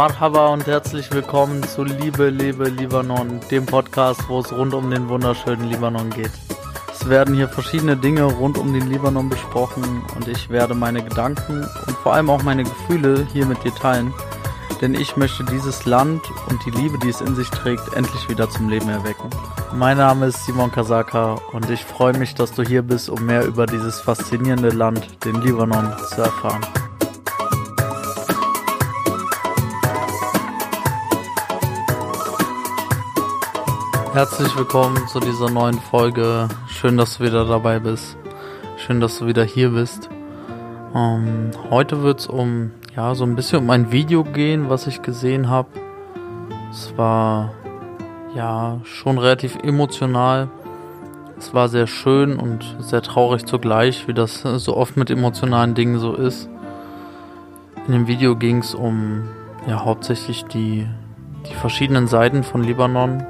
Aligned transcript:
Marhaba 0.00 0.48
und 0.48 0.66
herzlich 0.66 1.12
willkommen 1.12 1.62
zu 1.62 1.84
Liebe, 1.84 2.30
Liebe, 2.30 2.70
Libanon, 2.70 3.38
dem 3.50 3.66
Podcast, 3.66 4.22
wo 4.28 4.40
es 4.40 4.50
rund 4.50 4.72
um 4.72 4.90
den 4.90 5.10
wunderschönen 5.10 5.68
Libanon 5.68 6.08
geht. 6.08 6.30
Es 6.90 7.06
werden 7.06 7.34
hier 7.34 7.48
verschiedene 7.48 7.98
Dinge 7.98 8.22
rund 8.22 8.56
um 8.56 8.72
den 8.72 8.88
Libanon 8.88 9.28
besprochen 9.28 10.02
und 10.16 10.26
ich 10.26 10.48
werde 10.48 10.72
meine 10.74 11.04
Gedanken 11.04 11.68
und 11.86 11.96
vor 11.98 12.14
allem 12.14 12.30
auch 12.30 12.42
meine 12.42 12.64
Gefühle 12.64 13.26
hier 13.30 13.44
mit 13.44 13.62
dir 13.62 13.74
teilen, 13.74 14.14
denn 14.80 14.94
ich 14.94 15.18
möchte 15.18 15.44
dieses 15.44 15.84
Land 15.84 16.22
und 16.48 16.64
die 16.64 16.70
Liebe, 16.70 16.98
die 17.00 17.10
es 17.10 17.20
in 17.20 17.34
sich 17.34 17.50
trägt, 17.50 17.92
endlich 17.94 18.26
wieder 18.30 18.48
zum 18.48 18.70
Leben 18.70 18.88
erwecken. 18.88 19.28
Mein 19.72 19.98
Name 19.98 20.26
ist 20.26 20.44
Simon 20.44 20.72
Kasaka 20.72 21.36
und 21.52 21.70
ich 21.70 21.84
freue 21.84 22.16
mich, 22.18 22.34
dass 22.34 22.52
du 22.52 22.62
hier 22.62 22.82
bist, 22.82 23.08
um 23.08 23.24
mehr 23.24 23.44
über 23.46 23.66
dieses 23.66 24.00
faszinierende 24.00 24.70
Land, 24.70 25.24
den 25.24 25.40
Libanon, 25.40 25.92
zu 26.08 26.22
erfahren. 26.22 26.60
Herzlich 34.12 34.56
willkommen 34.56 35.06
zu 35.06 35.20
dieser 35.20 35.48
neuen 35.48 35.78
Folge. 35.78 36.48
Schön, 36.66 36.96
dass 36.96 37.18
du 37.18 37.24
wieder 37.24 37.44
dabei 37.44 37.78
bist. 37.78 38.16
Schön, 38.76 39.00
dass 39.00 39.18
du 39.18 39.26
wieder 39.26 39.44
hier 39.44 39.70
bist. 39.70 40.10
Ähm, 40.94 41.52
heute 41.70 42.02
wird 42.02 42.20
es 42.20 42.26
um, 42.26 42.72
ja, 42.96 43.14
so 43.14 43.24
ein 43.24 43.36
bisschen 43.36 43.60
um 43.60 43.70
ein 43.70 43.92
Video 43.92 44.24
gehen, 44.24 44.68
was 44.68 44.88
ich 44.88 45.00
gesehen 45.00 45.48
habe. 45.48 45.68
Es 46.72 46.92
war, 46.96 47.54
ja, 48.34 48.80
schon 48.84 49.18
relativ 49.18 49.56
emotional. 49.62 50.48
Es 51.38 51.54
war 51.54 51.68
sehr 51.68 51.86
schön 51.86 52.38
und 52.38 52.76
sehr 52.80 53.02
traurig 53.02 53.46
zugleich, 53.46 54.06
wie 54.08 54.14
das 54.14 54.42
so 54.42 54.76
oft 54.76 54.96
mit 54.96 55.10
emotionalen 55.10 55.74
Dingen 55.74 55.98
so 55.98 56.14
ist. 56.14 56.48
In 57.86 57.92
dem 57.92 58.06
Video 58.06 58.36
ging 58.36 58.58
es 58.58 58.74
um, 58.74 59.28
ja, 59.66 59.84
hauptsächlich 59.84 60.44
die, 60.44 60.86
die 61.48 61.54
verschiedenen 61.54 62.06
Seiten 62.06 62.42
von 62.42 62.62
Libanon, 62.62 63.24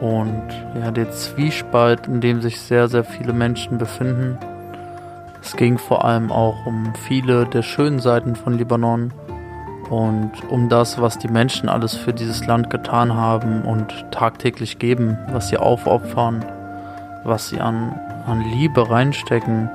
und 0.00 0.48
ja, 0.80 0.90
der 0.90 1.10
Zwiespalt, 1.10 2.06
in 2.06 2.20
dem 2.20 2.40
sich 2.40 2.60
sehr, 2.60 2.88
sehr 2.88 3.04
viele 3.04 3.32
Menschen 3.32 3.78
befinden. 3.78 4.38
Es 5.42 5.56
ging 5.56 5.78
vor 5.78 6.04
allem 6.04 6.30
auch 6.30 6.66
um 6.66 6.92
viele 6.94 7.46
der 7.46 7.62
schönen 7.62 7.98
Seiten 7.98 8.36
von 8.36 8.56
Libanon 8.56 9.12
und 9.90 10.32
um 10.50 10.68
das, 10.68 11.00
was 11.00 11.18
die 11.18 11.28
Menschen 11.28 11.68
alles 11.68 11.94
für 11.94 12.12
dieses 12.12 12.46
Land 12.46 12.70
getan 12.70 13.14
haben 13.14 13.62
und 13.62 14.06
tagtäglich 14.10 14.78
geben, 14.78 15.18
was 15.30 15.48
sie 15.48 15.56
aufopfern, 15.56 16.44
was 17.24 17.48
sie 17.48 17.60
an, 17.60 17.98
an 18.26 18.42
Liebe 18.42 18.90
reinstecken, 18.90 19.70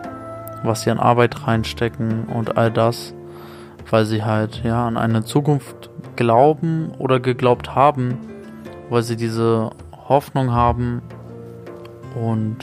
was 0.64 0.84
sie 0.84 0.92
an 0.92 1.00
Arbeit 1.00 1.48
reinstecken 1.48 2.26
und 2.26 2.58
all 2.58 2.72
das, 2.72 3.14
weil 3.90 4.06
sie 4.06 4.24
halt 4.24 4.64
ja 4.64 4.88
an 4.88 4.98
eine 4.98 5.24
Zukunft 5.24 5.90
glauben 6.16 6.92
oder 7.00 7.20
geglaubt 7.20 7.76
haben, 7.76 8.18
weil 8.90 9.02
sie 9.02 9.16
diese 9.16 9.72
Hoffnung 10.08 10.52
haben 10.52 11.02
und 12.16 12.58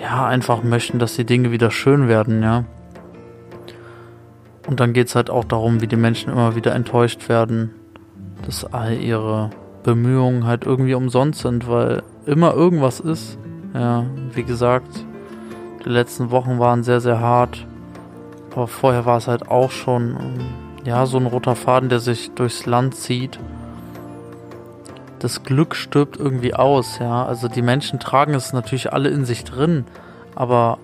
ja, 0.00 0.26
einfach 0.26 0.62
möchten, 0.62 1.00
dass 1.00 1.16
die 1.16 1.24
Dinge 1.24 1.50
wieder 1.50 1.72
schön 1.72 2.06
werden, 2.06 2.42
ja. 2.42 2.64
Und 4.68 4.78
dann 4.78 4.92
geht 4.92 5.08
es 5.08 5.16
halt 5.16 5.30
auch 5.30 5.44
darum, 5.44 5.80
wie 5.80 5.88
die 5.88 5.96
Menschen 5.96 6.30
immer 6.30 6.54
wieder 6.54 6.74
enttäuscht 6.74 7.28
werden, 7.28 7.70
dass 8.46 8.64
all 8.72 8.92
ihre 8.92 9.50
Bemühungen 9.82 10.46
halt 10.46 10.64
irgendwie 10.64 10.94
umsonst 10.94 11.40
sind, 11.40 11.68
weil 11.68 12.04
immer 12.26 12.54
irgendwas 12.54 13.00
ist. 13.00 13.38
Ja, 13.74 14.04
wie 14.34 14.44
gesagt, 14.44 15.04
die 15.84 15.88
letzten 15.88 16.30
Wochen 16.30 16.60
waren 16.60 16.84
sehr, 16.84 17.00
sehr 17.00 17.18
hart. 17.18 17.66
Aber 18.54 18.68
vorher 18.68 19.06
war 19.06 19.16
es 19.16 19.26
halt 19.26 19.48
auch 19.48 19.70
schon, 19.70 20.16
ja, 20.84 21.06
so 21.06 21.16
ein 21.18 21.26
roter 21.26 21.56
Faden, 21.56 21.88
der 21.88 22.00
sich 22.00 22.30
durchs 22.32 22.66
Land 22.66 22.94
zieht 22.94 23.40
das 25.18 25.42
Glück 25.42 25.74
stirbt 25.74 26.16
irgendwie 26.16 26.54
aus, 26.54 26.98
ja. 26.98 27.24
Also 27.24 27.48
die 27.48 27.62
Menschen 27.62 27.98
tragen 27.98 28.34
es 28.34 28.52
natürlich 28.52 28.92
alle 28.92 29.08
in 29.08 29.24
sich 29.24 29.44
drin, 29.44 29.84
aber 30.34 30.78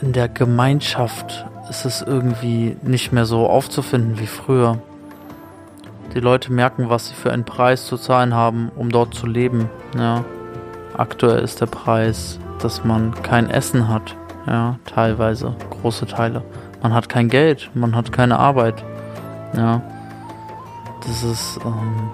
in 0.00 0.12
der 0.12 0.28
Gemeinschaft 0.28 1.46
ist 1.68 1.84
es 1.84 2.02
irgendwie 2.02 2.76
nicht 2.82 3.12
mehr 3.12 3.26
so 3.26 3.48
aufzufinden 3.48 4.18
wie 4.18 4.26
früher. 4.26 4.78
Die 6.14 6.20
Leute 6.20 6.52
merken, 6.52 6.90
was 6.90 7.08
sie 7.08 7.14
für 7.14 7.32
einen 7.32 7.44
Preis 7.44 7.86
zu 7.86 7.96
zahlen 7.96 8.34
haben, 8.34 8.70
um 8.76 8.90
dort 8.90 9.14
zu 9.14 9.26
leben. 9.26 9.68
Ja. 9.98 10.24
Aktuell 10.96 11.42
ist 11.42 11.60
der 11.60 11.66
Preis, 11.66 12.38
dass 12.60 12.84
man 12.84 13.14
kein 13.22 13.50
Essen 13.50 13.88
hat. 13.88 14.14
Ja, 14.46 14.78
teilweise, 14.84 15.56
große 15.70 16.06
Teile. 16.06 16.42
Man 16.82 16.92
hat 16.94 17.08
kein 17.08 17.28
Geld, 17.28 17.70
man 17.74 17.96
hat 17.96 18.12
keine 18.12 18.38
Arbeit. 18.38 18.84
Ja. 19.56 19.82
Das 21.00 21.24
ist 21.24 21.58
ähm, 21.64 22.10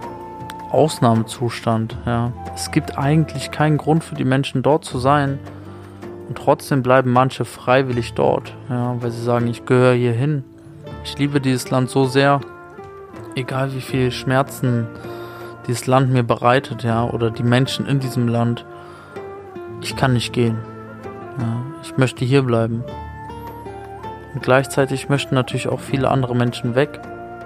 Ausnahmezustand. 0.71 1.97
Ja. 2.07 2.33
Es 2.55 2.71
gibt 2.71 2.97
eigentlich 2.97 3.51
keinen 3.51 3.77
Grund 3.77 4.03
für 4.05 4.15
die 4.15 4.25
Menschen 4.25 4.63
dort 4.63 4.85
zu 4.85 4.99
sein. 4.99 5.39
Und 6.31 6.39
trotzdem 6.39 6.85
bleiben 6.85 7.11
manche 7.11 7.45
freiwillig 7.45 8.15
dort, 8.15 8.55
ja, 8.69 8.95
weil 9.03 9.11
sie 9.11 9.21
sagen, 9.21 9.49
ich 9.49 9.67
gehöre 9.67 9.95
hier 9.95 10.13
hin. 10.13 10.45
Ich 11.03 11.19
liebe 11.19 11.41
dieses 11.41 11.73
Land 11.73 11.91
so 11.91 12.05
sehr, 12.05 12.41
egal 13.35 13.75
wie 13.75 13.81
viel 13.81 14.13
Schmerzen 14.13 14.87
dieses 15.67 15.89
Land 15.89 16.13
mir 16.13 16.23
bereitet, 16.23 16.85
ja, 16.85 17.03
oder 17.03 17.33
die 17.33 17.43
Menschen 17.43 17.85
in 17.85 17.99
diesem 17.99 18.29
Land. 18.29 18.65
Ich 19.81 19.97
kann 19.97 20.13
nicht 20.13 20.33
gehen. 20.33 20.59
Ja, 21.41 21.63
ich 21.83 21.97
möchte 21.97 22.25
hier 22.25 22.43
bleiben. 22.43 22.85
Und 24.33 24.41
gleichzeitig 24.45 25.09
möchten 25.09 25.35
natürlich 25.35 25.67
auch 25.67 25.81
viele 25.81 26.13
andere 26.13 26.37
Menschen 26.37 26.77
weg. 26.77 27.01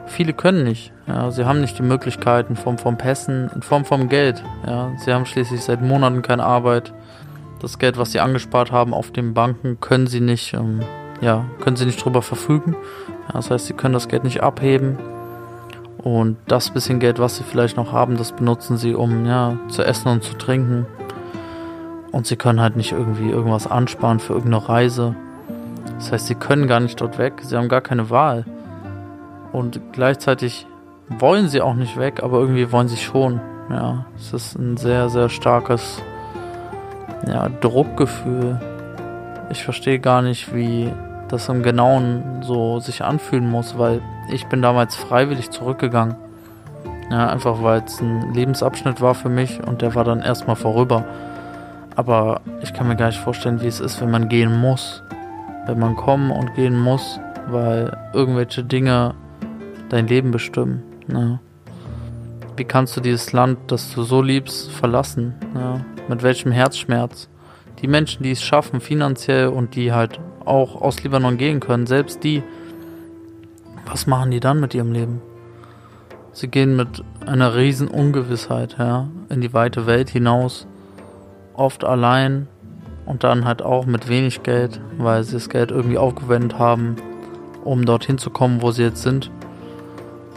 Viele 0.09 0.34
können 0.34 0.62
nicht. 0.62 0.93
Ja, 1.06 1.31
sie 1.31 1.47
haben 1.47 1.62
nicht 1.62 1.78
die 1.78 1.83
Möglichkeit 1.83 2.50
in 2.50 2.56
Form 2.56 2.77
von 2.77 2.99
Pässen, 2.99 3.50
in 3.55 3.62
Form 3.62 3.87
von 3.87 4.11
Geld. 4.11 4.44
Ja, 4.67 4.93
sie 4.99 5.15
haben 5.15 5.25
schließlich 5.25 5.62
seit 5.62 5.81
Monaten 5.81 6.21
keine 6.21 6.44
Arbeit. 6.44 6.93
Das 7.60 7.78
Geld, 7.78 7.98
was 7.98 8.12
sie 8.12 8.20
angespart 8.20 8.72
haben 8.72 8.92
auf 8.92 9.10
den 9.10 9.34
Banken, 9.34 9.81
können 9.81 10.06
sie 10.06 10.20
nicht, 10.20 10.54
ähm, 10.54 10.81
ja, 11.20 11.44
können 11.60 11.76
sie 11.76 11.87
nicht 11.87 12.04
drüber 12.04 12.22
verfügen. 12.22 12.76
Das 13.32 13.50
heißt, 13.50 13.66
sie 13.66 13.75
können 13.75 13.94
das 13.94 14.09
Geld 14.09 14.25
nicht 14.25 14.42
abheben. 14.42 14.98
Und 15.98 16.37
das 16.47 16.70
bisschen 16.70 17.00
Geld, 17.00 17.19
was 17.19 17.37
sie 17.37 17.44
vielleicht 17.44 17.76
noch 17.76 17.93
haben, 17.93 18.19
das 18.19 18.32
benutzen 18.32 18.76
sie, 18.76 18.94
um 18.94 19.25
ja, 19.25 19.56
zu 19.69 19.82
essen 19.82 20.09
und 20.09 20.22
zu 20.22 20.34
trinken. 20.34 20.87
Und 22.12 22.26
sie 22.26 22.37
können 22.37 22.60
halt 22.60 22.76
nicht 22.76 22.93
irgendwie 22.93 23.31
irgendwas 23.31 23.66
ansparen 23.66 24.20
für 24.20 24.34
irgendeine 24.34 24.69
Reise. 24.69 25.16
Das 25.97 26.12
heißt, 26.12 26.26
sie 26.26 26.34
können 26.34 26.69
gar 26.69 26.81
nicht 26.81 27.00
dort 27.00 27.19
weg. 27.19 27.41
Sie 27.43 27.56
haben 27.56 27.69
gar 27.69 27.81
keine 27.81 28.10
Wahl. 28.10 28.44
Und 29.53 29.81
gleichzeitig 29.93 30.66
wollen 31.09 31.48
sie 31.48 31.60
auch 31.60 31.75
nicht 31.75 31.97
weg, 31.98 32.22
aber 32.22 32.38
irgendwie 32.38 32.70
wollen 32.70 32.88
sie 32.88 32.97
schon. 32.97 33.41
Ja, 33.70 34.06
es 34.16 34.32
ist 34.32 34.59
ein 34.59 34.76
sehr, 34.76 35.09
sehr 35.09 35.28
starkes 35.28 36.03
ja, 37.27 37.49
Druckgefühl. 37.61 38.61
Ich 39.51 39.65
verstehe 39.65 39.99
gar 39.99 40.23
nicht, 40.23 40.55
wie 40.55 40.93
das 41.29 41.49
im 41.49 41.62
Genauen 41.62 42.43
so 42.43 42.81
sich 42.81 43.05
anfühlen 43.05 43.51
muss, 43.51 43.79
weil 43.79 44.01
ich 44.31 44.47
bin 44.47 44.62
damals 44.62 44.95
freiwillig 44.95 45.51
zurückgegangen. 45.51 46.17
Ja, 47.11 47.29
einfach 47.29 47.62
weil 47.62 47.83
es 47.85 48.01
ein 48.01 48.33
Lebensabschnitt 48.33 49.01
war 49.01 49.15
für 49.15 49.29
mich 49.29 49.61
und 49.67 49.83
der 49.83 49.95
war 49.95 50.05
dann 50.05 50.21
erstmal 50.21 50.57
vorüber. 50.57 51.05
Aber 51.97 52.41
ich 52.62 52.73
kann 52.73 52.89
mir 52.89 52.97
gar 52.97 53.09
nicht 53.09 53.21
vorstellen, 53.21 53.61
wie 53.61 53.67
es 53.67 53.81
ist, 53.81 54.01
wenn 54.01 54.11
man 54.11 54.29
gehen 54.29 54.61
muss. 54.61 55.03
Wenn 55.67 55.79
man 55.79 55.97
kommen 55.97 56.31
und 56.31 56.55
gehen 56.55 56.79
muss, 56.79 57.21
weil 57.49 57.97
irgendwelche 58.12 58.65
Dinge 58.65 59.15
dein 59.89 60.06
Leben 60.06 60.31
bestimmen. 60.31 60.83
Ja. 61.09 61.39
Wie 62.56 62.65
kannst 62.65 62.97
du 62.97 63.01
dieses 63.01 63.33
Land, 63.33 63.59
das 63.69 63.95
du 63.95 64.03
so 64.03 64.23
liebst, 64.23 64.71
verlassen? 64.71 65.35
Ja. 65.55 65.81
Mit 66.09 66.23
welchem 66.23 66.53
Herzschmerz? 66.53 67.29
Die 67.81 67.89
Menschen, 67.89 68.23
die 68.23 68.31
es 68.31 68.43
schaffen, 68.43 68.81
finanziell 68.81 69.49
und 69.49 69.75
die 69.75 69.93
halt 69.93 70.21
auch 70.45 70.81
aus 70.81 71.03
Libanon 71.03 71.39
gehen 71.39 71.61
können, 71.61 71.87
selbst 71.87 72.23
die, 72.25 72.43
was 73.87 74.06
machen 74.06 74.31
die 74.31 74.41
dann 74.41 74.61
mit 74.61 74.75
ihrem 74.75 74.93
Leben? 74.93 75.23
Sie 76.33 76.49
gehen 76.49 76.77
mit 76.77 77.03
einer 77.27 77.55
riesen 77.55 77.89
Ungewissheit 77.89 78.77
ja, 78.79 79.09
in 79.31 79.41
die 79.41 79.55
weite 79.55 79.87
Welt 79.87 80.11
hinaus, 80.11 80.67
oft 81.55 81.85
allein 81.85 82.49
und 83.06 83.25
dann 83.25 83.45
halt 83.45 83.62
auch 83.62 83.87
mit 83.87 84.09
wenig 84.09 84.43
Geld, 84.43 84.81
weil 84.99 85.23
sie 85.25 85.35
das 85.35 85.49
Geld 85.49 85.71
irgendwie 85.71 85.99
aufgewendet 85.99 86.59
haben, 86.59 86.97
um 87.65 87.87
dorthin 87.87 88.19
zu 88.19 88.31
kommen, 88.31 88.61
wo 88.61 88.73
sie 88.73 88.83
jetzt 88.83 89.03
sind. 89.03 89.31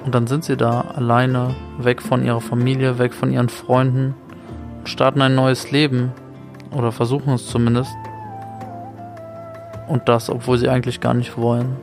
Und 0.05 0.15
dann 0.15 0.27
sind 0.27 0.45
sie 0.45 0.55
da 0.55 0.81
alleine, 0.81 1.55
weg 1.77 2.01
von 2.01 2.23
ihrer 2.23 2.41
Familie, 2.41 2.99
weg 2.99 3.13
von 3.13 3.31
ihren 3.33 3.49
Freunden 3.49 4.15
und 4.26 4.26
starten 4.87 5.21
ein 5.21 5.35
neues 5.35 5.71
Leben. 5.71 6.11
Oder 6.75 6.91
versuchen 6.91 7.33
es 7.33 7.47
zumindest. 7.47 7.95
Und 9.87 10.09
das, 10.09 10.29
obwohl 10.29 10.57
sie 10.57 10.69
eigentlich 10.69 10.99
gar 10.99 11.13
nicht 11.13 11.37
wollen. 11.37 11.77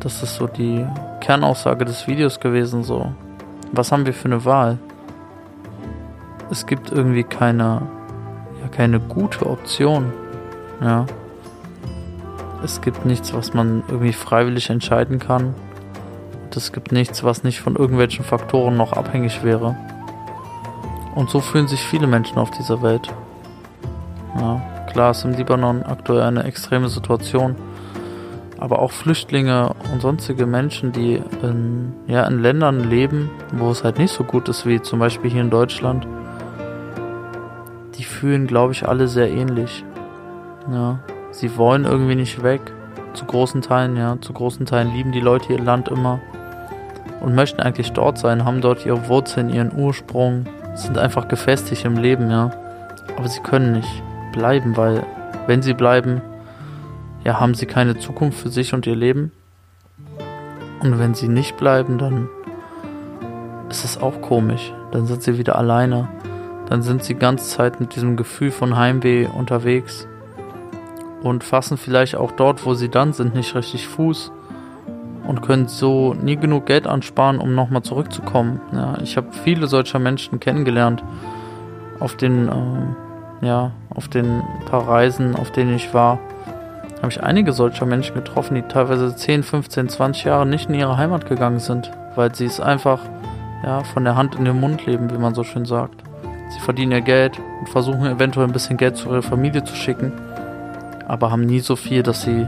Das 0.00 0.22
ist 0.22 0.36
so 0.36 0.46
die 0.46 0.86
Kernaussage 1.20 1.84
des 1.84 2.06
Videos 2.06 2.40
gewesen, 2.40 2.84
so. 2.84 3.12
Was 3.72 3.90
haben 3.92 4.06
wir 4.06 4.14
für 4.14 4.26
eine 4.26 4.44
Wahl? 4.44 4.78
es 6.52 6.66
gibt 6.66 6.92
irgendwie 6.92 7.24
keine, 7.24 7.80
ja, 8.60 8.68
keine 8.70 9.00
gute 9.00 9.46
Option. 9.46 10.12
Ja. 10.82 11.06
Es 12.62 12.82
gibt 12.82 13.06
nichts, 13.06 13.32
was 13.32 13.54
man 13.54 13.82
irgendwie 13.88 14.12
freiwillig 14.12 14.68
entscheiden 14.68 15.18
kann. 15.18 15.54
Und 16.44 16.54
es 16.54 16.72
gibt 16.72 16.92
nichts, 16.92 17.24
was 17.24 17.42
nicht 17.42 17.60
von 17.62 17.74
irgendwelchen 17.74 18.22
Faktoren 18.22 18.76
noch 18.76 18.92
abhängig 18.92 19.42
wäre. 19.42 19.76
Und 21.14 21.30
so 21.30 21.40
fühlen 21.40 21.68
sich 21.68 21.80
viele 21.80 22.06
Menschen 22.06 22.38
auf 22.38 22.50
dieser 22.50 22.82
Welt. 22.82 23.08
Ja, 24.38 24.60
klar 24.90 25.10
ist 25.10 25.24
im 25.24 25.32
Libanon 25.32 25.82
aktuell 25.82 26.22
eine 26.22 26.44
extreme 26.44 26.88
Situation. 26.88 27.56
Aber 28.58 28.78
auch 28.78 28.92
Flüchtlinge 28.92 29.74
und 29.92 30.00
sonstige 30.00 30.46
Menschen, 30.46 30.92
die 30.92 31.20
in, 31.42 31.92
ja, 32.06 32.24
in 32.26 32.40
Ländern 32.40 32.88
leben, 32.88 33.30
wo 33.52 33.70
es 33.70 33.82
halt 33.82 33.98
nicht 33.98 34.12
so 34.12 34.24
gut 34.24 34.48
ist, 34.48 34.66
wie 34.66 34.80
zum 34.80 35.00
Beispiel 35.00 35.30
hier 35.30 35.40
in 35.40 35.50
Deutschland, 35.50 36.06
die 37.96 38.04
fühlen, 38.04 38.46
glaube 38.46 38.72
ich, 38.72 38.88
alle 38.88 39.08
sehr 39.08 39.30
ähnlich. 39.30 39.84
Ja, 40.70 41.00
sie 41.32 41.56
wollen 41.56 41.84
irgendwie 41.84 42.14
nicht 42.14 42.42
weg. 42.42 42.60
Zu 43.14 43.26
großen 43.26 43.60
Teilen, 43.60 43.96
ja, 43.96 44.16
zu 44.20 44.32
großen 44.32 44.64
Teilen 44.64 44.94
lieben 44.94 45.12
die 45.12 45.20
Leute 45.20 45.52
ihr 45.52 45.58
Land 45.58 45.88
immer 45.88 46.20
und 47.20 47.34
möchten 47.34 47.60
eigentlich 47.60 47.92
dort 47.92 48.16
sein, 48.16 48.44
haben 48.44 48.60
dort 48.60 48.86
ihre 48.86 49.08
Wurzeln, 49.08 49.50
ihren 49.50 49.72
Ursprung, 49.74 50.46
sind 50.74 50.98
einfach 50.98 51.28
gefestigt 51.28 51.84
im 51.84 51.96
Leben, 51.96 52.30
ja. 52.30 52.50
Aber 53.16 53.28
sie 53.28 53.40
können 53.40 53.72
nicht 53.72 54.02
bleiben, 54.32 54.76
weil 54.76 55.04
wenn 55.46 55.62
sie 55.62 55.74
bleiben, 55.74 56.22
ja, 57.24 57.38
haben 57.40 57.54
sie 57.54 57.66
keine 57.66 57.98
Zukunft 57.98 58.40
für 58.40 58.48
sich 58.48 58.74
und 58.74 58.86
ihr 58.86 58.96
Leben. 58.96 59.32
Und 60.80 60.98
wenn 60.98 61.14
sie 61.14 61.28
nicht 61.28 61.56
bleiben, 61.56 61.98
dann 61.98 62.28
ist 63.70 63.84
es 63.84 63.98
auch 63.98 64.20
komisch. 64.20 64.72
Dann 64.90 65.06
sind 65.06 65.22
sie 65.22 65.38
wieder 65.38 65.56
alleine. 65.56 66.08
Dann 66.68 66.82
sind 66.82 67.04
sie 67.04 67.14
ganz 67.14 67.50
Zeit 67.50 67.80
mit 67.80 67.94
diesem 67.94 68.16
Gefühl 68.16 68.50
von 68.50 68.76
Heimweh 68.76 69.26
unterwegs 69.26 70.08
und 71.22 71.44
fassen 71.44 71.76
vielleicht 71.76 72.16
auch 72.16 72.32
dort, 72.32 72.66
wo 72.66 72.74
sie 72.74 72.88
dann 72.88 73.12
sind, 73.12 73.34
nicht 73.34 73.54
richtig 73.54 73.86
Fuß 73.86 74.32
und 75.32 75.40
können 75.40 75.66
so 75.66 76.12
nie 76.12 76.36
genug 76.36 76.66
Geld 76.66 76.86
ansparen, 76.86 77.38
um 77.38 77.54
nochmal 77.54 77.80
zurückzukommen. 77.80 78.60
Ja, 78.70 78.98
ich 79.02 79.16
habe 79.16 79.28
viele 79.32 79.66
solcher 79.66 79.98
Menschen 79.98 80.40
kennengelernt 80.40 81.02
auf 82.00 82.16
den, 82.16 82.48
äh, 82.48 83.46
ja, 83.46 83.70
auf 83.94 84.08
den 84.08 84.42
paar 84.66 84.86
Reisen, 84.86 85.34
auf 85.34 85.50
denen 85.50 85.74
ich 85.74 85.94
war. 85.94 86.18
Habe 86.98 87.08
ich 87.08 87.22
einige 87.22 87.54
solcher 87.54 87.86
Menschen 87.86 88.14
getroffen, 88.14 88.56
die 88.56 88.62
teilweise 88.62 89.16
10, 89.16 89.42
15, 89.42 89.88
20 89.88 90.24
Jahre 90.24 90.44
nicht 90.44 90.68
in 90.68 90.74
ihre 90.74 90.98
Heimat 90.98 91.26
gegangen 91.26 91.60
sind, 91.60 91.90
weil 92.14 92.34
sie 92.34 92.44
es 92.44 92.60
einfach 92.60 93.00
ja, 93.64 93.84
von 93.84 94.04
der 94.04 94.16
Hand 94.16 94.34
in 94.34 94.44
den 94.44 94.60
Mund 94.60 94.84
leben, 94.84 95.10
wie 95.10 95.18
man 95.18 95.34
so 95.34 95.44
schön 95.44 95.64
sagt. 95.64 96.02
Sie 96.50 96.60
verdienen 96.60 96.92
ihr 96.92 97.00
Geld 97.00 97.38
und 97.60 97.70
versuchen 97.70 98.04
eventuell 98.04 98.46
ein 98.46 98.52
bisschen 98.52 98.76
Geld 98.76 98.98
zu 98.98 99.08
ihrer 99.08 99.22
Familie 99.22 99.64
zu 99.64 99.74
schicken, 99.74 100.12
aber 101.08 101.30
haben 101.30 101.46
nie 101.46 101.60
so 101.60 101.74
viel, 101.74 102.02
dass 102.02 102.20
sie 102.20 102.46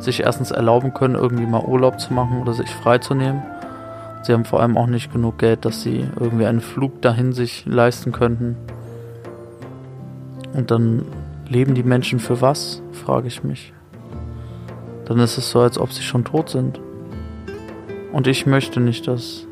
sich 0.00 0.20
erstens 0.20 0.50
erlauben 0.50 0.94
können, 0.94 1.14
irgendwie 1.14 1.46
mal 1.46 1.64
Urlaub 1.64 2.00
zu 2.00 2.12
machen 2.12 2.40
oder 2.40 2.52
sich 2.52 2.70
freizunehmen. 2.70 3.42
Sie 4.22 4.32
haben 4.32 4.44
vor 4.44 4.60
allem 4.60 4.76
auch 4.76 4.86
nicht 4.86 5.12
genug 5.12 5.38
Geld, 5.38 5.64
dass 5.64 5.82
sie 5.82 6.06
irgendwie 6.18 6.46
einen 6.46 6.60
Flug 6.60 7.00
dahin 7.02 7.32
sich 7.32 7.64
leisten 7.66 8.12
könnten. 8.12 8.56
Und 10.52 10.70
dann 10.70 11.06
leben 11.48 11.74
die 11.74 11.82
Menschen 11.82 12.18
für 12.18 12.40
was, 12.40 12.82
frage 12.92 13.28
ich 13.28 13.42
mich. 13.44 13.72
Dann 15.06 15.18
ist 15.18 15.38
es 15.38 15.50
so, 15.50 15.60
als 15.60 15.78
ob 15.78 15.92
sie 15.92 16.02
schon 16.02 16.24
tot 16.24 16.50
sind. 16.50 16.80
Und 18.12 18.26
ich 18.26 18.46
möchte 18.46 18.80
nicht, 18.80 19.08
dass 19.08 19.46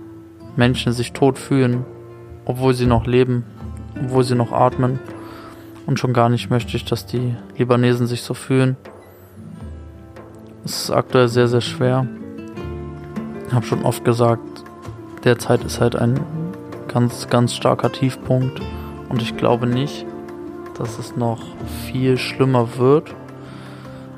Menschen 0.56 0.92
sich 0.92 1.12
tot 1.12 1.38
fühlen, 1.38 1.84
obwohl 2.44 2.75
sie 2.75 2.86
noch 2.86 3.06
leben, 3.06 3.44
obwohl 4.04 4.25
sie 4.25 4.34
noch 4.34 4.52
atmen. 4.52 4.98
Und 5.86 5.98
schon 5.98 6.12
gar 6.12 6.28
nicht 6.28 6.50
möchte 6.50 6.76
ich, 6.76 6.84
dass 6.84 7.06
die 7.06 7.34
Libanesen 7.56 8.06
sich 8.06 8.22
so 8.22 8.34
fühlen. 8.34 8.76
Ist 10.68 10.90
aktuell 10.90 11.28
sehr, 11.28 11.48
sehr 11.48 11.62
schwer. 11.62 12.06
Ich 13.46 13.54
habe 13.54 13.64
schon 13.64 13.86
oft 13.86 14.04
gesagt, 14.04 14.42
derzeit 15.24 15.64
ist 15.64 15.80
halt 15.80 15.96
ein 15.96 16.20
ganz, 16.88 17.30
ganz 17.30 17.54
starker 17.54 17.90
Tiefpunkt. 17.90 18.60
Und 19.08 19.22
ich 19.22 19.38
glaube 19.38 19.66
nicht, 19.66 20.04
dass 20.76 20.98
es 20.98 21.16
noch 21.16 21.40
viel 21.86 22.18
schlimmer 22.18 22.76
wird. 22.76 23.14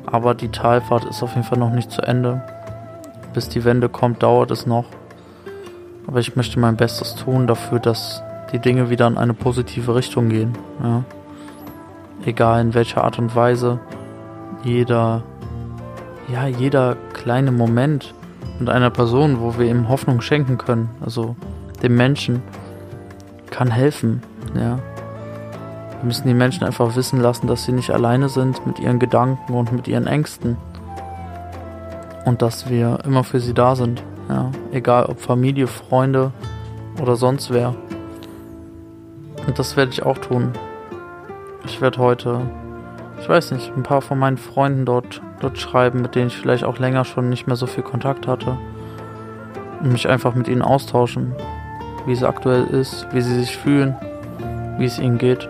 Aber 0.06 0.35
die 0.35 0.49
Talfahrt 0.49 1.05
ist 1.05 1.23
auf 1.23 1.37
jeden 1.37 1.44
Fall 1.44 1.58
noch 1.58 1.70
nicht 1.70 1.93
zu 1.93 2.02
Ende. 2.02 2.43
Bis 3.32 3.49
die 3.49 3.64
Wende 3.64 3.88
kommt, 3.88 4.25
dauert 4.25 4.50
es 4.50 4.67
noch. 4.67 4.87
Aber 6.08 6.19
ich 6.19 6.35
möchte 6.35 6.58
mein 6.58 6.76
Bestes 6.76 7.14
tun 7.14 7.47
dafür, 7.47 7.79
dass 7.79 8.25
die 8.52 8.58
Dinge 8.58 8.91
wieder 8.91 9.06
in 9.06 9.19
eine 9.19 9.35
positive 9.35 9.94
Richtung 9.94 10.29
gehen. 10.31 10.58
Ja. 10.82 11.05
Egal 12.25 12.61
in 12.61 12.75
welcher 12.75 13.05
Art 13.05 13.20
und 13.20 13.37
Weise. 13.37 13.79
Jeder 14.64 15.23
ja, 16.32 16.47
jeder 16.47 16.97
kleine 17.12 17.50
Moment 17.50 18.15
mit 18.59 18.69
einer 18.69 18.91
Person, 18.91 19.41
wo 19.41 19.59
wir 19.59 19.67
ihm 19.67 19.88
Hoffnung 19.88 20.21
schenken 20.21 20.59
können, 20.59 20.91
also 21.00 21.37
dem 21.82 21.97
Menschen, 21.97 22.43
kann 23.50 23.71
helfen, 23.71 24.23
ja. 24.55 24.79
Wir 25.99 26.06
müssen 26.06 26.29
die 26.29 26.35
Menschen 26.35 26.65
einfach 26.65 26.97
wissen 26.97 27.21
lassen, 27.21 27.47
dass 27.47 27.65
sie 27.65 27.73
nicht 27.73 27.91
alleine 27.91 28.29
sind 28.29 28.67
mit 28.67 28.79
ihren 28.79 28.99
Gedanken 28.99 29.53
und 29.53 29.73
mit 29.73 29.87
ihren 29.87 30.06
Ängsten. 30.06 30.56
Und 32.25 32.41
dass 32.43 32.71
wir 32.71 33.00
immer 33.05 33.23
für 33.25 33.41
sie 33.41 33.53
da 33.53 33.76
sind, 33.76 34.03
ja. 34.29 34.50
Egal 34.73 35.06
ob 35.06 35.21
Familie, 35.21 35.67
Freunde 35.67 36.33
oder 37.00 37.17
sonst 37.17 37.50
wer. 37.50 37.75
Und 39.47 39.59
das 39.59 39.76
werde 39.76 39.93
ich 39.93 40.03
auch 40.03 40.19
tun. 40.19 40.53
Ich 41.65 41.81
werde 41.81 41.99
heute 41.99 42.41
ich 43.21 43.29
weiß 43.29 43.53
nicht, 43.53 43.71
ein 43.77 43.83
paar 43.83 44.01
von 44.01 44.19
meinen 44.19 44.39
Freunden 44.39 44.87
dort, 44.87 45.21
dort 45.41 45.59
schreiben, 45.59 46.01
mit 46.01 46.15
denen 46.15 46.29
ich 46.29 46.37
vielleicht 46.37 46.65
auch 46.65 46.79
länger 46.79 47.05
schon 47.05 47.29
nicht 47.29 47.47
mehr 47.47 47.57
so 47.57 47.67
viel 47.67 47.85
Kontakt 47.85 48.27
hatte. 48.27 48.57
Und 49.81 49.93
mich 49.93 50.09
einfach 50.09 50.35
mit 50.35 50.49
ihnen 50.49 50.63
austauschen, 50.63 51.35
wie 52.07 52.13
es 52.13 52.23
aktuell 52.23 52.65
ist, 52.65 53.07
wie 53.13 53.21
sie 53.21 53.41
sich 53.41 53.57
fühlen, 53.57 53.95
wie 54.79 54.87
es 54.87 54.99
ihnen 54.99 55.19
geht. 55.19 55.49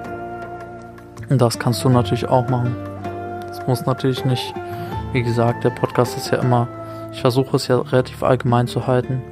Und 1.28 1.40
das 1.40 1.58
kannst 1.58 1.84
du 1.84 1.88
natürlich 1.88 2.28
auch 2.28 2.48
machen. 2.48 2.74
Es 3.50 3.64
muss 3.66 3.86
natürlich 3.86 4.24
nicht, 4.24 4.52
wie 5.12 5.22
gesagt, 5.22 5.62
der 5.62 5.70
Podcast 5.70 6.16
ist 6.16 6.30
ja 6.30 6.38
immer, 6.38 6.66
ich 7.12 7.20
versuche 7.20 7.56
es 7.56 7.68
ja 7.68 7.78
relativ 7.78 8.22
allgemein 8.22 8.66
zu 8.66 8.86
halten. 8.86 9.22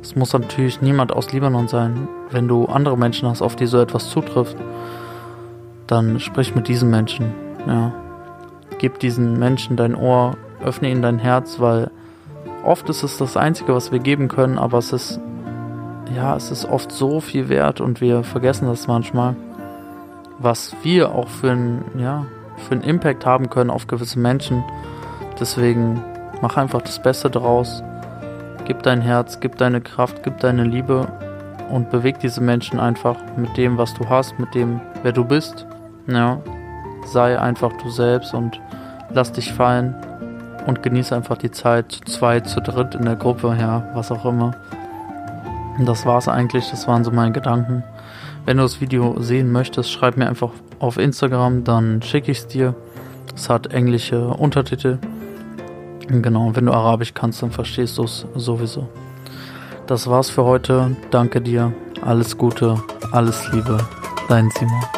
Es 0.00 0.14
muss 0.14 0.32
natürlich 0.32 0.80
niemand 0.80 1.12
aus 1.12 1.32
Libanon 1.32 1.66
sein. 1.66 2.08
Wenn 2.30 2.46
du 2.46 2.66
andere 2.66 2.96
Menschen 2.96 3.28
hast, 3.28 3.42
auf 3.42 3.56
die 3.56 3.66
so 3.66 3.80
etwas 3.80 4.08
zutrifft, 4.08 4.56
dann 5.88 6.20
sprich 6.20 6.54
mit 6.54 6.68
diesen 6.68 6.90
Menschen. 6.90 7.47
Ja. 7.66 7.92
Gib 8.78 8.98
diesen 9.00 9.38
Menschen 9.38 9.76
dein 9.76 9.94
Ohr, 9.94 10.36
öffne 10.64 10.90
ihnen 10.90 11.02
dein 11.02 11.18
Herz, 11.18 11.58
weil 11.58 11.90
oft 12.64 12.88
ist 12.88 13.02
es 13.02 13.18
das 13.18 13.36
Einzige, 13.36 13.74
was 13.74 13.92
wir 13.92 13.98
geben 13.98 14.28
können, 14.28 14.58
aber 14.58 14.78
es 14.78 14.92
ist, 14.92 15.20
ja, 16.14 16.36
es 16.36 16.50
ist 16.50 16.64
oft 16.64 16.92
so 16.92 17.20
viel 17.20 17.48
wert 17.48 17.80
und 17.80 18.00
wir 18.00 18.22
vergessen 18.22 18.66
das 18.66 18.86
manchmal, 18.86 19.36
was 20.38 20.74
wir 20.82 21.14
auch 21.14 21.28
für 21.28 21.52
einen, 21.52 21.84
ja, 21.98 22.26
für 22.56 22.72
einen 22.72 22.82
Impact 22.82 23.24
haben 23.26 23.50
können 23.50 23.70
auf 23.70 23.86
gewisse 23.86 24.18
Menschen. 24.18 24.64
Deswegen 25.40 26.02
mach 26.40 26.56
einfach 26.56 26.82
das 26.82 27.00
Beste 27.00 27.30
draus. 27.30 27.82
Gib 28.64 28.82
dein 28.82 29.00
Herz, 29.00 29.40
gib 29.40 29.56
deine 29.56 29.80
Kraft, 29.80 30.22
gib 30.22 30.38
deine 30.40 30.64
Liebe 30.64 31.06
und 31.70 31.90
beweg 31.90 32.18
diese 32.18 32.40
Menschen 32.40 32.80
einfach 32.80 33.16
mit 33.36 33.56
dem, 33.56 33.78
was 33.78 33.94
du 33.94 34.08
hast, 34.08 34.38
mit 34.38 34.54
dem, 34.54 34.80
wer 35.02 35.12
du 35.12 35.24
bist. 35.24 35.66
Ja, 36.06 36.40
sei 37.06 37.38
einfach 37.38 37.72
du 37.82 37.90
selbst 37.90 38.34
und 38.34 38.60
lass 39.10 39.32
dich 39.32 39.52
fallen 39.52 39.94
und 40.66 40.82
genieße 40.82 41.14
einfach 41.14 41.38
die 41.38 41.50
Zeit 41.50 41.92
zu 41.92 42.00
zweit, 42.04 42.48
zu 42.48 42.60
dritt 42.60 42.94
in 42.94 43.04
der 43.04 43.16
Gruppe, 43.16 43.56
ja, 43.58 43.88
was 43.94 44.12
auch 44.12 44.24
immer. 44.24 44.54
Und 45.78 45.86
das 45.86 46.04
war's 46.04 46.28
eigentlich, 46.28 46.70
das 46.70 46.88
waren 46.88 47.04
so 47.04 47.10
meine 47.10 47.32
Gedanken. 47.32 47.84
Wenn 48.44 48.56
du 48.56 48.62
das 48.64 48.80
Video 48.80 49.20
sehen 49.20 49.52
möchtest, 49.52 49.90
schreib 49.90 50.16
mir 50.16 50.28
einfach 50.28 50.50
auf 50.78 50.98
Instagram, 50.98 51.64
dann 51.64 52.02
schicke 52.02 52.30
ich 52.30 52.38
es 52.38 52.46
dir. 52.46 52.74
Es 53.34 53.48
hat 53.48 53.72
englische 53.72 54.28
Untertitel. 54.28 54.98
Genau, 56.08 56.54
wenn 56.54 56.66
du 56.66 56.72
Arabisch 56.72 57.14
kannst, 57.14 57.42
dann 57.42 57.50
verstehst 57.50 57.98
du 57.98 58.04
es 58.04 58.26
sowieso. 58.34 58.88
Das 59.86 60.08
war's 60.08 60.30
für 60.30 60.44
heute. 60.44 60.96
Danke 61.10 61.40
dir. 61.40 61.72
Alles 62.02 62.36
Gute, 62.36 62.82
alles 63.12 63.50
Liebe. 63.52 63.78
Dein 64.28 64.50
Simon. 64.50 64.97